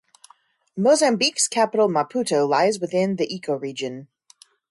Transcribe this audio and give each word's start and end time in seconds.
Mozambique's 0.75 1.47
capital 1.47 1.87
Maputo 1.87 2.49
lies 2.49 2.79
within 2.79 3.17
the 3.17 3.27
ecoregion. 3.27 4.07